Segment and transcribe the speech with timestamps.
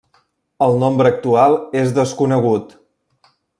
[0.67, 2.77] El nombre actual és desconegut.